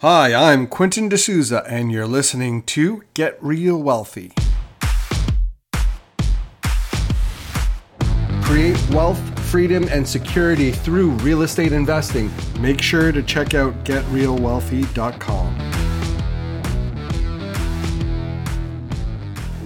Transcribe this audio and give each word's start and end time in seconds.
Hi, 0.00 0.32
I'm 0.32 0.68
Quentin 0.68 1.08
D'Souza, 1.08 1.64
and 1.68 1.90
you're 1.90 2.06
listening 2.06 2.62
to 2.66 3.02
Get 3.14 3.36
Real 3.42 3.82
Wealthy. 3.82 4.30
Create 8.42 8.80
wealth, 8.90 9.18
freedom, 9.50 9.88
and 9.90 10.06
security 10.06 10.70
through 10.70 11.10
real 11.26 11.42
estate 11.42 11.72
investing. 11.72 12.30
Make 12.60 12.80
sure 12.80 13.10
to 13.10 13.24
check 13.24 13.54
out 13.54 13.74
getrealwealthy.com. 13.84 15.58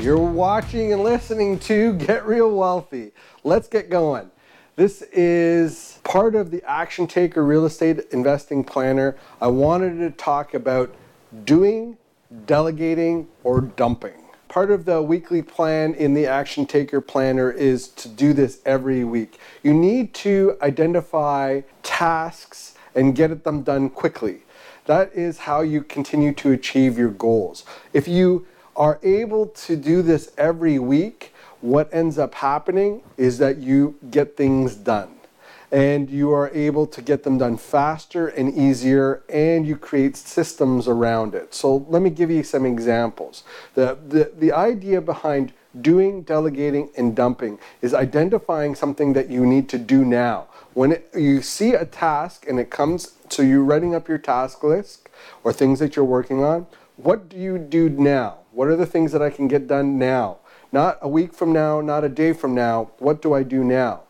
You're 0.00 0.16
watching 0.16 0.94
and 0.94 1.02
listening 1.02 1.58
to 1.58 1.92
Get 1.98 2.24
Real 2.24 2.56
Wealthy. 2.56 3.12
Let's 3.44 3.68
get 3.68 3.90
going. 3.90 4.30
This 4.74 5.02
is 5.12 6.00
part 6.02 6.34
of 6.34 6.50
the 6.50 6.62
Action 6.64 7.06
Taker 7.06 7.44
Real 7.44 7.66
Estate 7.66 8.06
Investing 8.10 8.64
Planner. 8.64 9.18
I 9.38 9.48
wanted 9.48 9.98
to 9.98 10.10
talk 10.10 10.54
about 10.54 10.94
doing, 11.44 11.98
delegating, 12.46 13.28
or 13.44 13.60
dumping. 13.60 14.24
Part 14.48 14.70
of 14.70 14.86
the 14.86 15.02
weekly 15.02 15.42
plan 15.42 15.92
in 15.92 16.14
the 16.14 16.26
Action 16.26 16.64
Taker 16.64 17.02
Planner 17.02 17.50
is 17.50 17.88
to 17.88 18.08
do 18.08 18.32
this 18.32 18.62
every 18.64 19.04
week. 19.04 19.38
You 19.62 19.74
need 19.74 20.14
to 20.14 20.56
identify 20.62 21.60
tasks 21.82 22.74
and 22.94 23.14
get 23.14 23.44
them 23.44 23.64
done 23.64 23.90
quickly. 23.90 24.38
That 24.86 25.12
is 25.12 25.40
how 25.40 25.60
you 25.60 25.82
continue 25.82 26.32
to 26.32 26.50
achieve 26.50 26.96
your 26.96 27.10
goals. 27.10 27.66
If 27.92 28.08
you 28.08 28.46
are 28.74 28.98
able 29.02 29.48
to 29.48 29.76
do 29.76 30.00
this 30.00 30.32
every 30.38 30.78
week, 30.78 31.31
what 31.62 31.88
ends 31.94 32.18
up 32.18 32.34
happening 32.34 33.02
is 33.16 33.38
that 33.38 33.58
you 33.58 33.96
get 34.10 34.36
things 34.36 34.74
done. 34.74 35.08
And 35.70 36.10
you 36.10 36.32
are 36.32 36.50
able 36.50 36.86
to 36.88 37.00
get 37.00 37.22
them 37.22 37.38
done 37.38 37.56
faster 37.56 38.28
and 38.28 38.52
easier 38.52 39.22
and 39.30 39.66
you 39.66 39.76
create 39.76 40.18
systems 40.18 40.86
around 40.86 41.34
it. 41.34 41.54
So 41.54 41.86
let 41.88 42.02
me 42.02 42.10
give 42.10 42.30
you 42.30 42.42
some 42.42 42.66
examples. 42.66 43.42
The, 43.74 43.96
the, 44.06 44.32
the 44.36 44.52
idea 44.52 45.00
behind 45.00 45.54
doing 45.80 46.24
delegating 46.24 46.90
and 46.98 47.16
dumping 47.16 47.58
is 47.80 47.94
identifying 47.94 48.74
something 48.74 49.14
that 49.14 49.30
you 49.30 49.46
need 49.46 49.70
to 49.70 49.78
do 49.78 50.04
now. 50.04 50.48
When 50.74 50.92
it, 50.92 51.08
you 51.14 51.40
see 51.40 51.72
a 51.72 51.86
task 51.86 52.44
and 52.46 52.60
it 52.60 52.68
comes 52.70 53.14
so 53.30 53.40
you're 53.40 53.64
writing 53.64 53.94
up 53.94 54.08
your 54.08 54.18
task 54.18 54.62
list 54.62 55.08
or 55.42 55.54
things 55.54 55.78
that 55.78 55.96
you're 55.96 56.04
working 56.04 56.44
on 56.44 56.66
what 56.96 57.30
do 57.30 57.38
you 57.38 57.56
do 57.56 57.88
now? 57.88 58.38
What 58.50 58.68
are 58.68 58.76
the 58.76 58.84
things 58.84 59.12
that 59.12 59.22
i 59.22 59.30
can 59.30 59.48
get 59.48 59.66
done 59.66 59.98
now 59.98 60.38
not 60.72 60.98
a 61.02 61.08
week 61.08 61.34
from 61.34 61.52
now, 61.52 61.80
not 61.80 62.02
a 62.02 62.08
day 62.08 62.32
from 62.32 62.54
now. 62.54 62.90
What 62.98 63.20
do 63.20 63.34
I 63.34 63.42
do 63.42 63.62
now? 63.62 64.04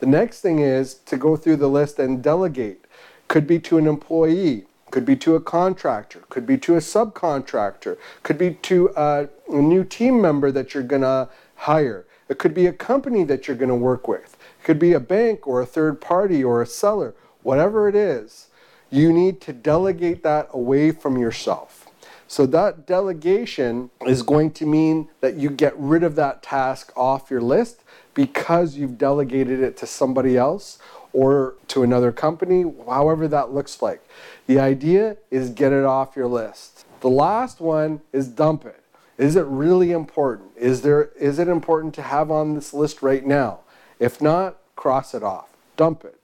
The 0.00 0.06
next 0.06 0.40
thing 0.40 0.58
is 0.58 0.94
to 0.94 1.16
go 1.16 1.36
through 1.36 1.56
the 1.56 1.68
list 1.68 1.98
and 1.98 2.22
delegate. 2.22 2.84
Could 3.28 3.46
be 3.46 3.58
to 3.60 3.78
an 3.78 3.86
employee, 3.86 4.64
could 4.90 5.04
be 5.04 5.16
to 5.16 5.34
a 5.34 5.40
contractor, 5.40 6.20
could 6.28 6.46
be 6.46 6.58
to 6.58 6.74
a 6.74 6.78
subcontractor, 6.78 7.98
could 8.22 8.38
be 8.38 8.54
to 8.54 8.90
a, 8.96 9.28
a 9.48 9.56
new 9.56 9.84
team 9.84 10.20
member 10.20 10.50
that 10.50 10.74
you're 10.74 10.82
going 10.82 11.02
to 11.02 11.28
hire. 11.56 12.06
It 12.28 12.38
could 12.38 12.54
be 12.54 12.66
a 12.66 12.72
company 12.72 13.24
that 13.24 13.46
you're 13.46 13.56
going 13.56 13.68
to 13.68 13.74
work 13.74 14.08
with. 14.08 14.36
It 14.60 14.64
could 14.64 14.78
be 14.78 14.92
a 14.92 15.00
bank 15.00 15.46
or 15.46 15.60
a 15.60 15.66
third 15.66 16.00
party 16.00 16.42
or 16.42 16.62
a 16.62 16.66
seller. 16.66 17.14
Whatever 17.42 17.88
it 17.88 17.94
is, 17.94 18.48
you 18.90 19.12
need 19.12 19.40
to 19.42 19.52
delegate 19.52 20.22
that 20.22 20.48
away 20.52 20.90
from 20.90 21.18
yourself. 21.18 21.87
So 22.28 22.44
that 22.46 22.86
delegation 22.86 23.90
is 24.06 24.22
going 24.22 24.50
to 24.52 24.66
mean 24.66 25.08
that 25.20 25.36
you 25.36 25.48
get 25.48 25.74
rid 25.76 26.02
of 26.02 26.14
that 26.16 26.42
task 26.42 26.92
off 26.94 27.30
your 27.30 27.40
list 27.40 27.82
because 28.12 28.76
you've 28.76 28.98
delegated 28.98 29.60
it 29.60 29.78
to 29.78 29.86
somebody 29.86 30.36
else 30.36 30.78
or 31.14 31.54
to 31.68 31.82
another 31.82 32.12
company, 32.12 32.70
however 32.86 33.28
that 33.28 33.52
looks 33.52 33.80
like. 33.80 34.06
The 34.46 34.60
idea 34.60 35.16
is 35.30 35.48
get 35.48 35.72
it 35.72 35.84
off 35.84 36.16
your 36.16 36.26
list. 36.26 36.84
The 37.00 37.08
last 37.08 37.60
one 37.60 38.02
is 38.12 38.28
dump 38.28 38.66
it. 38.66 38.82
Is 39.16 39.34
it 39.34 39.46
really 39.46 39.90
important? 39.90 40.50
Is 40.56 40.82
there 40.82 41.10
is 41.18 41.38
it 41.38 41.48
important 41.48 41.94
to 41.94 42.02
have 42.02 42.30
on 42.30 42.54
this 42.54 42.74
list 42.74 43.02
right 43.02 43.24
now? 43.24 43.60
If 43.98 44.20
not, 44.20 44.58
cross 44.76 45.14
it 45.14 45.22
off. 45.22 45.48
Dump 45.76 46.04
it. 46.04 46.20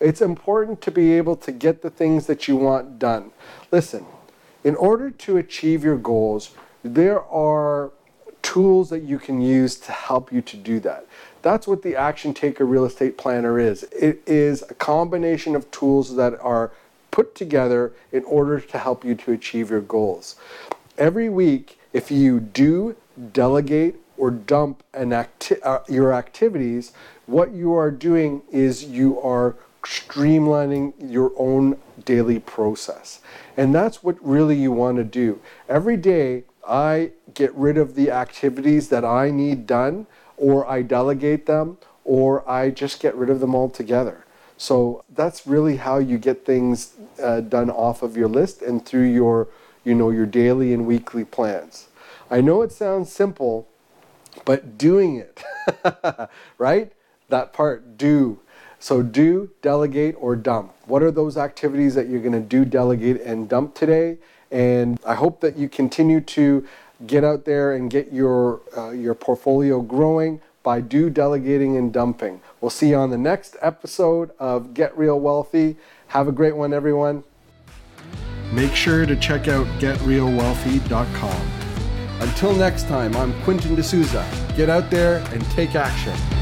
It's 0.00 0.22
important 0.22 0.80
to 0.80 0.90
be 0.90 1.12
able 1.12 1.36
to 1.36 1.52
get 1.52 1.82
the 1.82 1.90
things 1.90 2.26
that 2.26 2.48
you 2.48 2.56
want 2.56 2.98
done. 2.98 3.30
Listen, 3.70 4.06
in 4.64 4.74
order 4.76 5.10
to 5.10 5.36
achieve 5.36 5.84
your 5.84 5.96
goals, 5.96 6.54
there 6.82 7.22
are 7.22 7.90
tools 8.42 8.90
that 8.90 9.00
you 9.00 9.18
can 9.18 9.40
use 9.40 9.76
to 9.76 9.92
help 9.92 10.32
you 10.32 10.42
to 10.42 10.56
do 10.56 10.80
that. 10.80 11.06
That's 11.42 11.66
what 11.66 11.82
the 11.82 11.96
Action 11.96 12.34
Taker 12.34 12.64
Real 12.64 12.84
Estate 12.84 13.16
Planner 13.16 13.58
is. 13.58 13.84
It 13.84 14.22
is 14.26 14.62
a 14.68 14.74
combination 14.74 15.56
of 15.56 15.70
tools 15.70 16.16
that 16.16 16.38
are 16.40 16.72
put 17.10 17.34
together 17.34 17.92
in 18.10 18.24
order 18.24 18.60
to 18.60 18.78
help 18.78 19.04
you 19.04 19.14
to 19.14 19.32
achieve 19.32 19.70
your 19.70 19.80
goals. 19.80 20.36
Every 20.98 21.28
week, 21.28 21.78
if 21.92 22.10
you 22.10 22.40
do 22.40 22.96
delegate 23.32 23.96
or 24.16 24.30
dump 24.30 24.82
acti- 24.94 25.62
uh, 25.62 25.80
your 25.88 26.12
activities, 26.12 26.92
what 27.26 27.52
you 27.52 27.74
are 27.74 27.90
doing 27.90 28.42
is 28.50 28.84
you 28.84 29.20
are 29.20 29.56
streamlining 29.82 30.94
your 30.98 31.32
own 31.36 31.78
daily 32.04 32.38
process. 32.38 33.20
And 33.56 33.74
that's 33.74 34.02
what 34.02 34.16
really 34.24 34.56
you 34.56 34.72
want 34.72 34.96
to 34.96 35.04
do. 35.04 35.40
Every 35.68 35.96
day, 35.96 36.44
I 36.66 37.12
get 37.34 37.54
rid 37.54 37.76
of 37.76 37.94
the 37.94 38.10
activities 38.10 38.88
that 38.88 39.04
I 39.04 39.30
need 39.30 39.66
done, 39.66 40.06
or 40.36 40.66
I 40.68 40.82
delegate 40.82 41.46
them, 41.46 41.78
or 42.04 42.48
I 42.48 42.70
just 42.70 43.00
get 43.00 43.14
rid 43.14 43.30
of 43.30 43.40
them 43.40 43.54
altogether. 43.54 44.24
So 44.56 45.04
that's 45.12 45.46
really 45.46 45.76
how 45.76 45.98
you 45.98 46.18
get 46.18 46.44
things 46.44 46.94
uh, 47.22 47.40
done 47.40 47.70
off 47.70 48.02
of 48.02 48.16
your 48.16 48.28
list 48.28 48.62
and 48.62 48.84
through 48.84 49.10
your, 49.10 49.48
you 49.84 49.94
know, 49.94 50.10
your 50.10 50.26
daily 50.26 50.72
and 50.72 50.86
weekly 50.86 51.24
plans. 51.24 51.88
I 52.30 52.40
know 52.40 52.62
it 52.62 52.72
sounds 52.72 53.12
simple, 53.12 53.68
but 54.44 54.78
doing 54.78 55.16
it, 55.16 55.42
right? 56.58 56.92
That 57.28 57.52
part, 57.52 57.96
do. 57.98 58.40
So 58.82 59.00
do, 59.00 59.50
delegate, 59.62 60.16
or 60.18 60.34
dump. 60.34 60.72
What 60.86 61.04
are 61.04 61.12
those 61.12 61.36
activities 61.36 61.94
that 61.94 62.08
you're 62.08 62.20
going 62.20 62.32
to 62.32 62.40
do, 62.40 62.64
delegate, 62.64 63.20
and 63.20 63.48
dump 63.48 63.76
today? 63.76 64.18
And 64.50 64.98
I 65.06 65.14
hope 65.14 65.40
that 65.40 65.56
you 65.56 65.68
continue 65.68 66.20
to 66.20 66.66
get 67.06 67.22
out 67.22 67.44
there 67.44 67.72
and 67.74 67.88
get 67.88 68.12
your 68.12 68.60
uh, 68.76 68.90
your 68.90 69.14
portfolio 69.14 69.82
growing 69.82 70.40
by 70.64 70.80
do 70.80 71.10
delegating 71.10 71.76
and 71.76 71.92
dumping. 71.92 72.40
We'll 72.60 72.70
see 72.70 72.88
you 72.88 72.96
on 72.96 73.10
the 73.10 73.18
next 73.18 73.56
episode 73.62 74.32
of 74.40 74.74
Get 74.74 74.98
Real 74.98 75.20
Wealthy. 75.20 75.76
Have 76.08 76.26
a 76.26 76.32
great 76.32 76.56
one, 76.56 76.74
everyone. 76.74 77.22
Make 78.52 78.74
sure 78.74 79.06
to 79.06 79.14
check 79.14 79.46
out 79.46 79.64
getrealwealthy.com. 79.78 81.50
Until 82.20 82.52
next 82.56 82.88
time, 82.88 83.16
I'm 83.16 83.32
Quentin 83.44 83.76
D'Souza. 83.76 84.28
Get 84.56 84.68
out 84.68 84.90
there 84.90 85.24
and 85.32 85.40
take 85.50 85.76
action. 85.76 86.41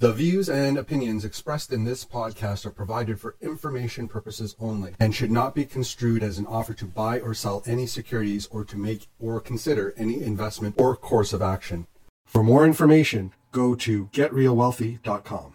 The 0.00 0.14
views 0.14 0.48
and 0.48 0.78
opinions 0.78 1.26
expressed 1.26 1.74
in 1.74 1.84
this 1.84 2.06
podcast 2.06 2.64
are 2.64 2.70
provided 2.70 3.20
for 3.20 3.36
information 3.42 4.08
purposes 4.08 4.56
only 4.58 4.94
and 4.98 5.14
should 5.14 5.30
not 5.30 5.54
be 5.54 5.66
construed 5.66 6.22
as 6.22 6.38
an 6.38 6.46
offer 6.46 6.72
to 6.72 6.86
buy 6.86 7.20
or 7.20 7.34
sell 7.34 7.62
any 7.66 7.84
securities 7.84 8.48
or 8.50 8.64
to 8.64 8.78
make 8.78 9.08
or 9.18 9.42
consider 9.42 9.92
any 9.98 10.22
investment 10.22 10.76
or 10.80 10.96
course 10.96 11.34
of 11.34 11.42
action. 11.42 11.86
For 12.24 12.42
more 12.42 12.64
information, 12.64 13.34
go 13.52 13.74
to 13.74 14.06
getrealwealthy.com. 14.06 15.52